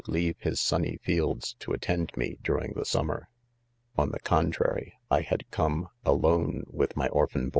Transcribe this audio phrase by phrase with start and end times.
[0.07, 3.29] leave his sunny fields to attend me during the summer.;
[3.63, 4.93] * On jthe, contrary,!
[5.25, 6.97] had come, alone with.
[6.97, 7.49] my orphan.